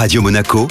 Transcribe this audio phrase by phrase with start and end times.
[0.00, 0.66] Radio Monaco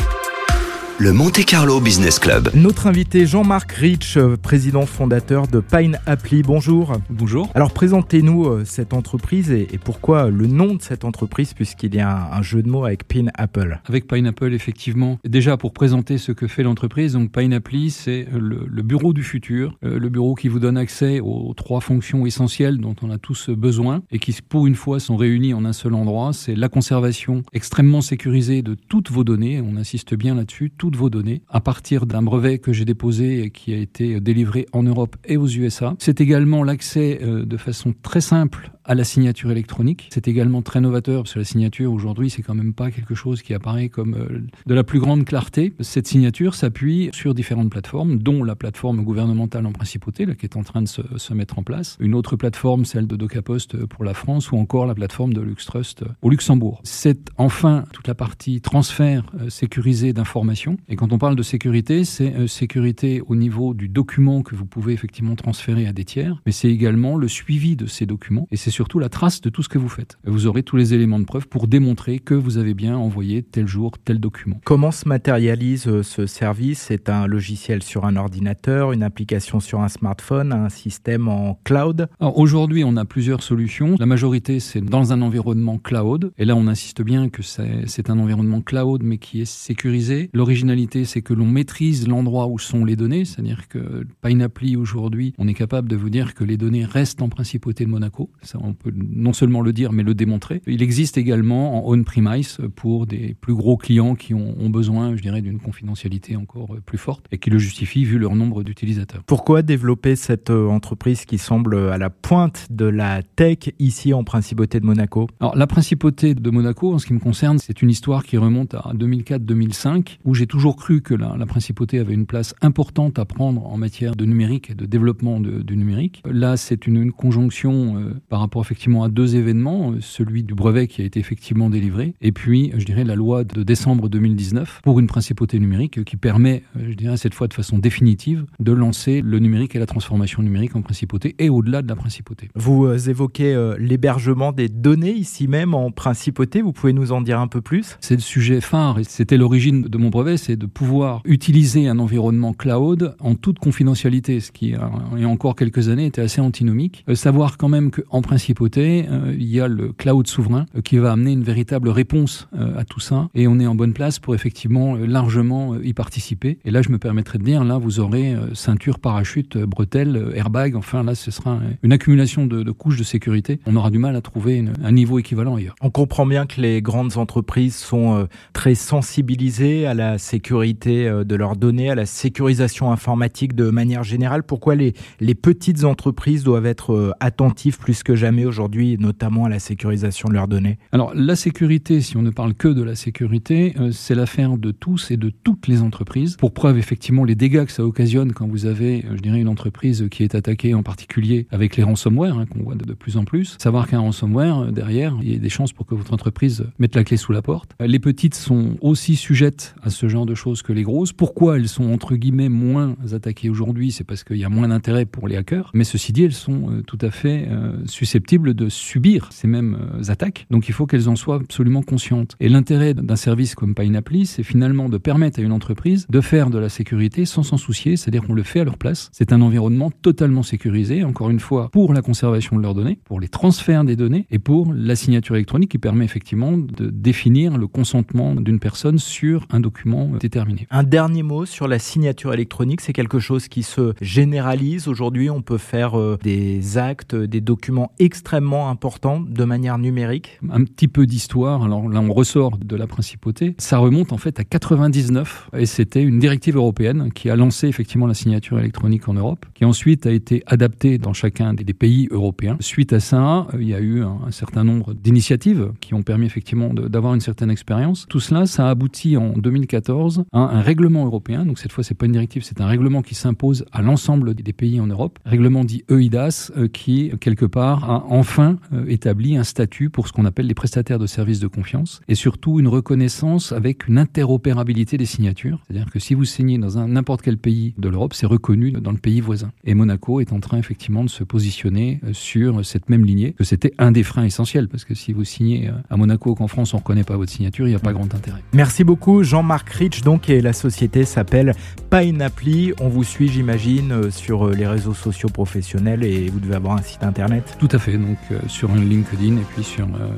[1.00, 2.50] le Monte Carlo Business Club.
[2.54, 6.42] Notre invité Jean-Marc Rich, euh, président fondateur de Pine Apply.
[6.42, 6.92] Bonjour.
[7.10, 7.50] Bonjour.
[7.56, 12.36] Alors présentez-nous euh, cette entreprise et, pourquoi le nom de cette entreprise puisqu'il y a
[12.36, 13.80] un, jeu de mots avec Pine Apple.
[13.88, 15.20] Avec Pine Apple, effectivement.
[15.24, 19.78] Déjà pour présenter ce que fait l'entreprise, donc Pine Apply, c'est le, bureau du futur,
[19.86, 23.50] euh, le bureau qui vous donne accès aux trois fonctions essentielles dont on a tous
[23.52, 26.34] besoin et qui pour une fois sont réunies en un seul endroit.
[26.34, 29.62] C'est la conservation extrêmement sécurisée de toutes vos données.
[29.62, 33.52] On insiste bien là-dessus de vos données à partir d'un brevet que j'ai déposé et
[33.52, 35.96] qui a été délivré en Europe et aux USA.
[36.00, 40.10] C'est également l'accès euh, de façon très simple à la signature électronique.
[40.12, 43.44] C'est également très novateur parce que la signature aujourd'hui, c'est quand même pas quelque chose
[43.44, 45.74] qui apparaît comme euh, de la plus grande clarté.
[45.80, 50.58] Cette signature s'appuie sur différentes plateformes, dont la plateforme gouvernementale en principauté, là, qui est
[50.58, 51.98] en train de se, se mettre en place.
[52.00, 56.04] Une autre plateforme, celle de DocaPost pour la France, ou encore la plateforme de LuxTrust
[56.24, 56.82] au Luxembourg.
[56.84, 60.78] C'est enfin toute la partie transfert euh, sécurisé d'informations.
[60.88, 64.66] Et quand on parle de sécurité, c'est euh, sécurité au niveau du document que vous
[64.66, 68.48] pouvez effectivement transférer à des tiers, mais c'est également le suivi de ces documents.
[68.50, 70.18] Et c'est surtout la trace de tout ce que vous faites.
[70.24, 73.68] Vous aurez tous les éléments de preuve pour démontrer que vous avez bien envoyé tel
[73.68, 74.62] jour tel document.
[74.64, 76.80] Comment se matérialise euh, ce service?
[76.88, 82.08] C'est un logiciel sur un ordinateur, une application sur un smartphone, un système en cloud?
[82.22, 83.96] Aujourd'hui, on a plusieurs solutions.
[84.00, 86.32] La majorité, c'est dans un environnement cloud.
[86.38, 90.30] Et là, on insiste bien que c'est un environnement cloud, mais qui est sécurisé.
[90.34, 93.26] L'originalité, c'est que l'on maîtrise l'endroit où sont les données.
[93.26, 97.28] C'est-à-dire que Pineapply, aujourd'hui, on est capable de vous dire que les données restent en
[97.28, 98.30] principauté de Monaco.
[98.42, 100.62] Ça, on peut non seulement le dire, mais le démontrer.
[100.68, 105.42] Il existe également en on-premise pour des plus gros clients qui ont, besoin, je dirais,
[105.42, 109.24] d'une confidentialité encore plus forte et qui le justifient vu leur nombre d'utilisateurs.
[109.26, 114.24] Pourquoi développer cette euh, entreprise qui semble à la pointe de la tech ici en
[114.24, 115.28] Principauté de Monaco?
[115.40, 118.76] Alors, la Principauté de Monaco, en ce qui me concerne, c'est une histoire qui remonte
[118.76, 123.66] à 2004-2005, où j'ai toujours cru que la, Principauté avait une place importante à prendre
[123.66, 126.22] en matière de numérique et de développement du numérique.
[126.30, 130.88] Là, c'est une, conjonction euh, par rapport effectivement à deux événements, euh, celui du brevet
[130.88, 135.00] qui a été effectivement délivré, et puis, je dirais, la loi de décembre 2019 pour
[135.00, 139.22] une principauté numérique qui permet, euh, je dirais, cette fois de façon définitive, de lancer
[139.22, 142.50] le numérique et la transformation numérique en principauté et au-delà de la principauté.
[142.56, 147.40] Vous euh, évoquez l'hébergement des données ici même en principauté, vous pouvez nous en dire
[147.40, 147.98] un peu plus?
[148.00, 152.00] C'est le sujet phare et c'était l'origine de mon brevet, c'est de pouvoir utiliser un
[152.00, 154.76] environnement cloud en toute confidentialité, ce qui,
[155.16, 157.06] il y a encore quelques années, était assez antinomique.
[157.14, 158.39] savoir quand même qu'en principe,
[158.78, 162.78] euh, il y a le cloud souverain euh, qui va amener une véritable réponse euh,
[162.78, 163.30] à tout ça.
[163.36, 166.60] Et on est en bonne place pour effectivement largement y participer.
[166.66, 170.76] Et là, je me permettrai de dire, là, vous aurez ceinture, parachute, bretelle, airbag.
[170.76, 173.60] Enfin, là, ce sera une accumulation de, couches de sécurité.
[173.66, 175.76] On aura du mal à trouver un niveau équivalent ailleurs.
[175.82, 181.56] On comprend bien que les grandes entreprises sont très sensibilisées à la sécurité de leurs
[181.56, 184.44] données, à la sécurisation informatique de manière générale.
[184.44, 184.94] Pourquoi les
[185.36, 188.29] petites entreprises doivent être attentives plus que jamais?
[188.46, 190.78] Aujourd'hui, notamment à la sécurisation de leurs données?
[190.92, 194.72] Alors la sécurité, si on ne parle que de la sécurité, euh, c'est l'affaire de
[194.72, 196.36] tous et de toutes les entreprises.
[196.38, 199.48] Pour preuve, effectivement, les dégâts que ça occasionne quand vous avez, euh, je dirais, une
[199.48, 203.26] entreprise qui est attaquée en particulier avec les ransomware, hein, qu'on voit de, plus en
[203.26, 203.56] plus.
[203.60, 206.96] Savoir qu'un ransomware, euh, derrière, il y a des chances pour que votre entreprise mette
[206.96, 207.72] la clé sous la porte.
[207.80, 211.14] Les petites sont aussi sujettes à ce genre de choses que les grosses.
[211.14, 213.92] Pourquoi elles sont, entre guillemets, moins attaquées aujourd'hui?
[213.92, 215.72] C'est parce qu'il y a moins d'intérêt pour les hackers.
[215.74, 217.48] Mais ceci dit, elles sont tout à fait
[217.86, 220.46] susceptibles de subir ces mêmes euh, attaques.
[220.50, 222.36] Donc il faut qu'elles en soient absolument conscientes.
[222.40, 226.50] Et l'intérêt d'un service comme Pineapply, c'est finalement de permettre à une entreprise de faire
[226.50, 229.10] de la sécurité sans s'en soucier, c'est-à-dire qu'on le fait à leur place.
[229.12, 233.20] C'est un environnement totalement sécurisé, encore une fois, pour la conservation de leurs données, pour
[233.20, 237.68] les transferts des données et pour la signature électronique qui permet effectivement de définir le
[237.68, 240.68] consentement d'une personne sur un document déterminé.
[240.70, 244.88] Un dernier mot sur la signature électronique, c'est quelque chose qui se généralise.
[244.88, 250.40] Aujourd'hui, on peut faire euh, des actes, des documents extrêmement important de manière numérique.
[250.50, 254.40] Un petit peu d'histoire, alors là on ressort de la principauté, ça remonte en fait
[254.40, 259.14] à 99 et c'était une directive européenne qui a lancé effectivement la signature électronique en
[259.14, 262.58] Europe, qui ensuite a été adaptée dans chacun des pays européens.
[262.62, 266.74] Suite à ça, il y a eu un, certain nombre d'initiatives qui ont permis effectivement
[266.74, 268.08] d'avoir une certaine expérience.
[268.10, 271.94] Tout cela, ça a abouti en 2014 à un règlement européen, donc cette fois c'est
[271.94, 275.64] pas une directive, c'est un règlement qui s'impose à l'ensemble des pays en Europe, règlement
[275.64, 280.14] dit EIDAS, euh, qui quelque part a a enfin euh, établi un statut pour ce
[280.14, 284.98] qu'on appelle les prestataires de services de confiance et surtout une reconnaissance avec une interopérabilité
[284.98, 285.60] des signatures.
[285.68, 288.98] C'est-à-dire que si vous signez dans n'importe quel pays de l'Europe, c'est reconnu dans le
[288.98, 289.52] pays voisin.
[289.64, 293.44] Et Monaco est en train effectivement de se positionner euh, sur cette même lignée, que
[293.44, 296.78] c'était un des freins essentiels, parce que si vous signez à Monaco qu'en France on
[296.78, 298.44] ne reconnaît pas votre signature, il n'y a pas grand intérêt.
[298.54, 301.54] Merci beaucoup Jean-Marc Rich, donc, et la société s'appelle
[301.90, 302.74] Painapli.
[302.80, 306.82] On vous suit, j'imagine, euh, sur les réseaux sociaux professionnels et vous devez avoir un
[306.82, 307.56] site internet.
[307.60, 310.10] Tout à fait, donc sur un LinkedIn et puis sur euh,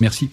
[0.00, 0.30] Merci.